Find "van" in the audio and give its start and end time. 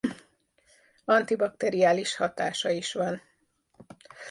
2.93-3.21